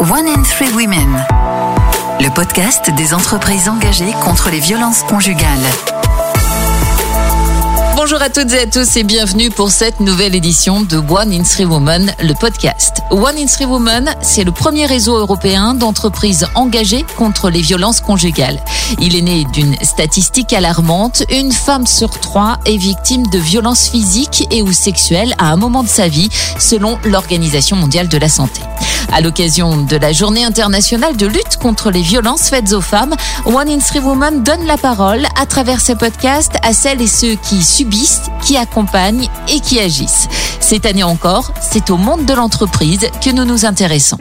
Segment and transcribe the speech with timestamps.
[0.00, 1.26] One in Three Women,
[2.20, 5.60] le podcast des entreprises engagées contre les violences conjugales.
[7.96, 11.42] Bonjour à toutes et à tous et bienvenue pour cette nouvelle édition de One in
[11.42, 13.02] Three Women, le podcast.
[13.10, 18.58] One in Three Women, c'est le premier réseau européen d'entreprises engagées contre les violences conjugales.
[19.00, 21.24] Il est né d'une statistique alarmante.
[21.30, 25.82] Une femme sur trois est victime de violences physiques et ou sexuelles à un moment
[25.82, 28.62] de sa vie, selon l'Organisation mondiale de la santé.
[29.12, 33.14] À l'occasion de la journée internationale de lutte contre les violences faites aux femmes,
[33.44, 37.34] One in Three Women donne la parole à travers ce podcast à celles et ceux
[37.34, 40.28] qui subissent, qui accompagnent et qui agissent.
[40.60, 44.18] Cette année encore, c'est au monde de l'entreprise que nous nous intéressons.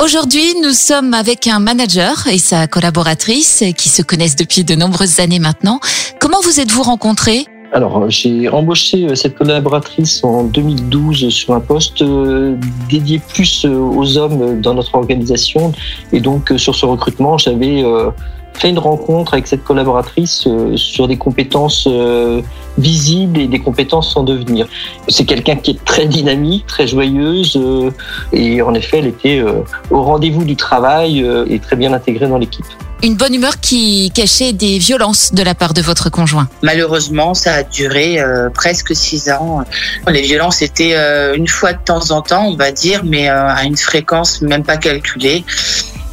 [0.00, 5.20] Aujourd'hui, nous sommes avec un manager et sa collaboratrice qui se connaissent depuis de nombreuses
[5.20, 5.80] années maintenant.
[6.20, 7.46] Comment vous êtes-vous rencontrés?
[7.72, 12.02] Alors, j'ai embauché cette collaboratrice en 2012 sur un poste
[12.88, 15.72] dédié plus aux hommes dans notre organisation.
[16.12, 17.84] Et donc, sur ce recrutement, j'avais
[18.54, 21.88] fait une rencontre avec cette collaboratrice sur des compétences
[22.78, 24.66] visibles et des compétences en devenir.
[25.08, 27.60] C'est quelqu'un qui est très dynamique, très joyeuse
[28.32, 29.44] et en effet, elle était
[29.90, 32.64] au rendez-vous du travail et très bien intégrée dans l'équipe.
[33.02, 36.48] Une bonne humeur qui cachait des violences de la part de votre conjoint.
[36.62, 39.64] Malheureusement, ça a duré euh, presque six ans.
[40.08, 43.48] Les violences étaient euh, une fois de temps en temps, on va dire, mais euh,
[43.48, 45.44] à une fréquence même pas calculée.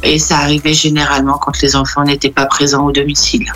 [0.02, 3.50] Et ça arrivait généralement quand les enfants n'étaient pas présents au domicile.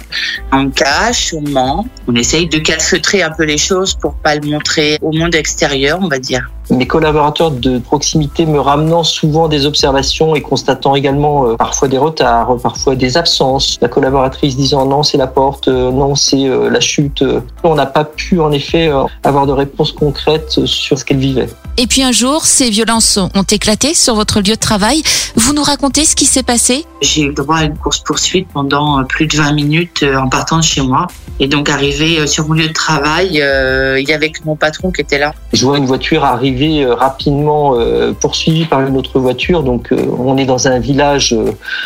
[0.51, 4.49] On cache, on ment, on essaye de calfeutrer un peu les choses pour pas le
[4.49, 6.51] montrer au monde extérieur, on va dire.
[6.71, 12.57] Mes collaborateurs de proximité me ramenant souvent des observations et constatant également parfois des retards,
[12.63, 13.79] parfois des absences.
[13.81, 17.25] La collaboratrice disant non, c'est la porte, non, c'est la chute.
[17.65, 18.91] On n'a pas pu en effet
[19.25, 21.49] avoir de réponse concrète sur ce qu'elle vivait.
[21.79, 25.03] Et puis un jour, ces violences ont éclaté sur votre lieu de travail.
[25.37, 26.85] Vous nous racontez ce qui s'est passé?
[27.01, 30.83] J'ai eu droit à une course-poursuite pendant plus de 20 minutes en partant de chez
[30.83, 31.07] moi.
[31.41, 35.01] Et donc arrivé sur mon lieu de travail, il y avait que mon patron qui
[35.01, 35.33] était là.
[35.53, 37.77] Je vois une voiture arriver rapidement
[38.21, 39.63] poursuivie par une autre voiture.
[39.63, 41.35] Donc on est dans un village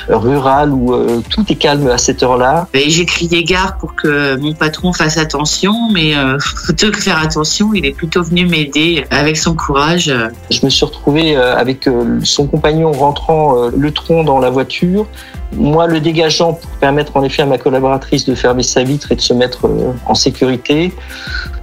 [0.08, 2.68] rural où tout est calme à cette heure-là.
[2.74, 6.12] Et j'ai crié gare pour que mon patron fasse attention, mais
[6.64, 10.12] plutôt que faire attention, il est plutôt venu m'aider avec son courage.
[10.50, 11.88] Je me suis retrouvé avec
[12.22, 15.06] son compagnon rentrant le tronc dans la voiture,
[15.54, 19.16] moi le dégageant pour permettre en effet à ma collaboratrice de fermer sa vitre et
[19.16, 19.68] de se mettre
[20.06, 20.92] en sécurité,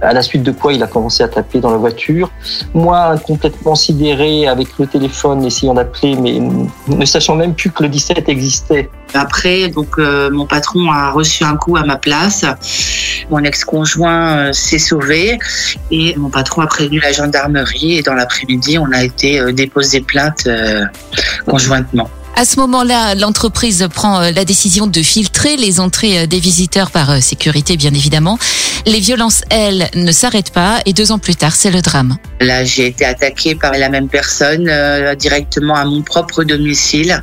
[0.00, 2.30] à la suite de quoi il a commencé à taper dans la voiture.
[2.74, 6.40] Moi complètement sidéré avec le téléphone essayant d'appeler mais
[6.88, 8.90] ne sachant même plus que le 17 existait.
[9.14, 12.44] Après, donc euh, mon patron a reçu un coup à ma place.
[13.30, 15.38] Mon ex-conjoint euh, s'est sauvé
[15.90, 17.98] et mon patron a prévenu la gendarmerie.
[17.98, 20.48] Et dans l'après-midi, on a été euh, déposer plainte
[21.46, 22.08] conjointement.
[22.36, 27.76] À ce moment-là, l'entreprise prend la décision de filtrer les entrées des visiteurs par sécurité,
[27.76, 28.38] bien évidemment.
[28.86, 32.16] Les violences, elles, ne s'arrêtent pas et deux ans plus tard, c'est le drame.
[32.40, 37.22] Là, j'ai été attaquée par la même personne euh, directement à mon propre domicile.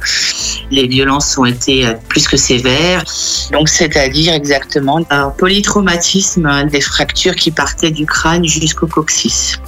[0.70, 3.04] Les violences ont été plus que sévères.
[3.52, 9.60] Donc, c'est-à-dire exactement un polytraumatisme, des fractures qui partaient du crâne jusqu'au coccyx.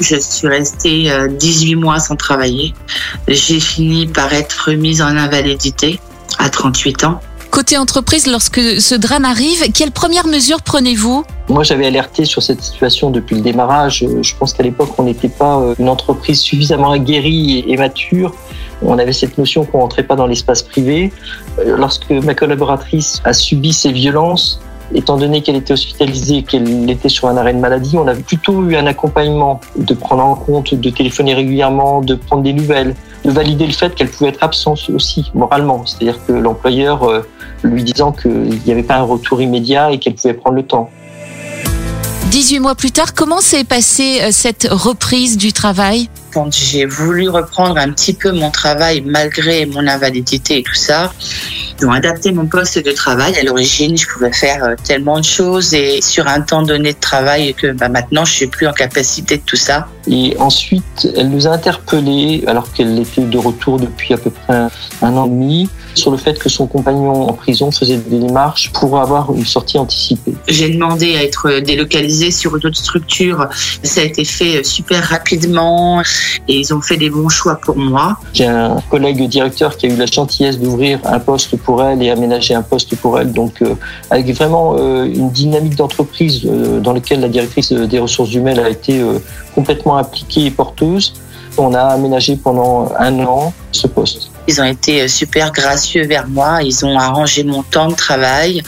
[0.00, 2.74] Je suis restée 18 mois sans travailler.
[3.26, 6.00] J'ai fini par être mise en invalidité
[6.38, 7.20] à 38 ans.
[7.50, 11.24] Côté entreprise, lorsque ce drame arrive, quelles premières mesures prenez-vous?
[11.48, 14.04] Moi, j'avais alerté sur cette situation depuis le démarrage.
[14.22, 18.34] Je pense qu'à l'époque, on n'était pas une entreprise suffisamment aguerrie et mature.
[18.82, 21.10] On avait cette notion qu'on rentrait pas dans l'espace privé.
[21.64, 24.60] Lorsque ma collaboratrice a subi ces violences,
[24.94, 28.14] étant donné qu'elle était hospitalisée et qu'elle était sur un arrêt de maladie, on a
[28.14, 32.94] plutôt eu un accompagnement de prendre en compte, de téléphoner régulièrement, de prendre des nouvelles,
[33.24, 35.84] de valider le fait qu'elle pouvait être absente aussi moralement.
[35.84, 37.24] C'est-à-dire que l'employeur
[37.62, 40.90] lui disant qu'il n'y avait pas un retour immédiat et qu'elle pouvait prendre le temps.
[42.30, 46.10] 18 mois plus tard, comment s'est passée cette reprise du travail?
[46.32, 51.10] Quand j'ai voulu reprendre un petit peu mon travail malgré mon invalidité et tout ça,
[51.80, 53.36] ils ont adapté mon poste de travail.
[53.38, 57.54] À l'origine, je pouvais faire tellement de choses et sur un temps donné de travail
[57.54, 59.88] que bah, maintenant, je suis plus en capacité de tout ça.
[60.10, 64.68] Et ensuite, elle nous a interpellés, alors qu'elle était de retour depuis à peu près
[65.02, 68.72] un an et demi, sur le fait que son compagnon en prison faisait des démarches
[68.72, 70.34] pour avoir une sortie anticipée.
[70.46, 73.48] J'ai demandé à être délocalisée sur une autre structure.
[73.82, 76.02] Ça a été fait super rapidement
[76.46, 78.16] et ils ont fait des bons choix pour moi.
[78.32, 82.10] J'ai un collègue directeur qui a eu la gentillesse d'ouvrir un poste pour elle et
[82.10, 83.32] aménager un poste pour elle.
[83.32, 83.74] Donc, euh,
[84.10, 88.68] avec vraiment euh, une dynamique d'entreprise euh, dans laquelle la directrice des ressources humaines a
[88.68, 89.00] été
[89.54, 91.14] complètement impliquée et porteuse.
[91.58, 94.30] on a aménagé pendant un an ce poste.
[94.46, 96.62] Ils ont été super gracieux vers moi.
[96.62, 98.62] Ils ont arrangé mon temps de travail,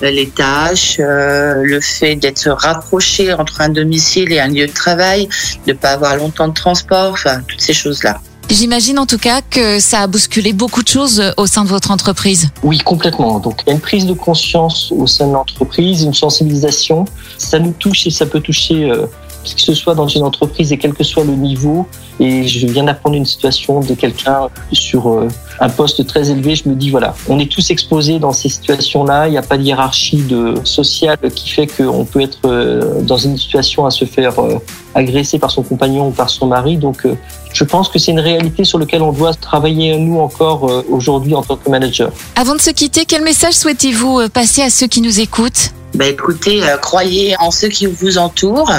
[0.00, 5.28] les tâches, le fait d'être rapproché entre un domicile et un lieu de travail,
[5.66, 8.20] de ne pas avoir longtemps de transport, enfin, toutes ces choses-là.
[8.48, 11.90] J'imagine en tout cas que ça a bousculé beaucoup de choses au sein de votre
[11.90, 12.48] entreprise.
[12.62, 13.40] Oui, complètement.
[13.40, 17.04] Donc, il y a une prise de conscience au sein de l'entreprise, une sensibilisation.
[17.38, 19.06] Ça nous touche et ça peut toucher euh,
[19.54, 21.86] que ce soit dans une entreprise et quel que soit le niveau.
[22.18, 25.28] Et je viens d'apprendre une situation de quelqu'un sur euh,
[25.60, 26.56] un poste très élevé.
[26.56, 29.28] Je me dis, voilà, on est tous exposés dans ces situations-là.
[29.28, 30.24] Il n'y a pas de hiérarchie
[30.64, 34.58] sociale qui fait qu'on peut être euh, dans une situation à se faire euh,
[34.94, 36.76] agresser par son compagnon ou par son mari.
[36.78, 37.06] Donc,
[37.52, 41.42] je pense que c'est une réalité sur laquelle on doit travailler, nous, encore aujourd'hui en
[41.42, 42.10] tant que manager.
[42.34, 45.72] Avant de se quitter, quel message souhaitez-vous passer à ceux qui nous écoutent?
[45.94, 48.72] Bah écoutez, croyez en ceux qui vous entourent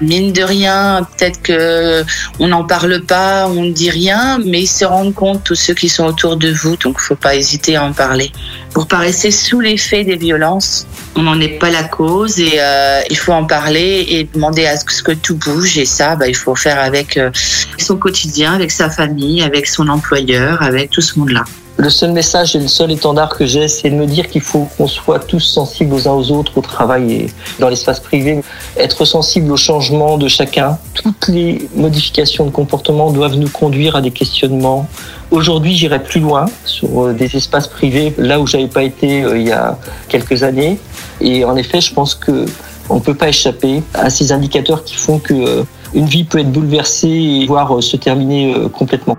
[0.00, 2.04] mine de rien, peut-être que
[2.38, 5.74] on n'en parle pas, on ne dit rien, mais ils se rendent compte tous ceux
[5.74, 8.32] qui sont autour de vous, donc faut pas hésiter à en parler.
[8.72, 13.00] Pour pas rester sous l'effet des violences, on n'en est pas la cause et euh,
[13.08, 16.36] il faut en parler et demander à ce que tout bouge et ça, bah, il
[16.36, 17.30] faut faire avec euh,
[17.78, 21.44] son quotidien, avec sa famille, avec son employeur, avec tout ce monde-là.
[21.76, 24.68] Le seul message et le seul étendard que j'ai, c'est de me dire qu'il faut
[24.78, 27.26] qu'on soit tous sensibles aux uns aux autres au travail et
[27.58, 28.42] dans l'espace privé.
[28.76, 30.78] Être sensible au changement de chacun.
[30.94, 34.88] Toutes les modifications de comportement doivent nous conduire à des questionnements.
[35.32, 39.36] Aujourd'hui, j'irai plus loin sur euh, des espaces privés, là où j'avais pas été euh,
[39.36, 39.76] il y a
[40.08, 40.78] quelques années.
[41.20, 42.46] Et en effet, je pense que
[42.88, 45.62] on ne peut pas échapper à ces indicateurs qui font que euh,
[45.92, 49.16] une vie peut être bouleversée et voire se terminer complètement.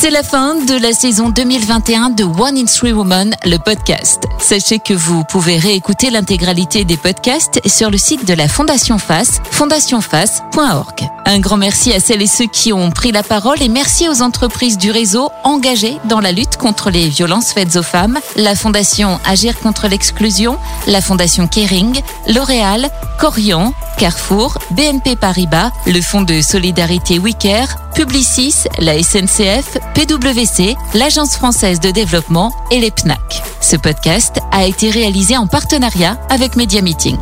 [0.00, 4.22] C'est la fin de la saison 2021 de One in Three Women, le podcast.
[4.38, 9.42] Sachez que vous pouvez réécouter l'intégralité des podcasts sur le site de la Fondation FACE,
[9.50, 11.06] fondationface.org.
[11.26, 14.22] Un grand merci à celles et ceux qui ont pris la parole et merci aux
[14.22, 19.20] entreprises du réseau engagées dans la lutte contre les violences faites aux femmes, la Fondation
[19.26, 20.56] Agir contre l'exclusion,
[20.86, 22.88] la Fondation Kering, L'Oréal,
[23.18, 31.80] Corian, Carrefour, BNP Paribas, le Fonds de solidarité Wicker, Publicis, la SNCF, PwC, l'Agence française
[31.80, 33.42] de développement et les PNAC.
[33.60, 37.18] Ce podcast a été réalisé en partenariat avec Media Meeting.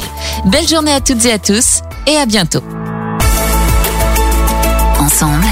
[0.47, 2.62] Belle journée à toutes et à tous et à bientôt.
[5.00, 5.44] Ensemble,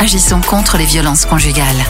[0.00, 1.84] agissons contre les violences conjugales.